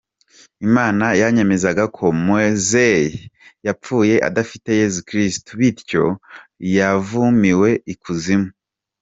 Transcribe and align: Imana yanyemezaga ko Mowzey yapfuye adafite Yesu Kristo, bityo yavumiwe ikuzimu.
Imana 0.67 1.05
yanyemezaga 1.21 1.83
ko 1.95 2.05
Mowzey 2.25 3.03
yapfuye 3.67 4.15
adafite 4.29 4.69
Yesu 4.81 4.99
Kristo, 5.07 5.49
bityo 5.59 6.05
yavumiwe 6.75 7.69
ikuzimu. 7.93 8.49